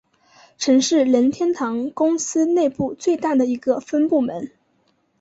[0.57, 4.49] 曾是任天堂公司内部最大的一个分部门。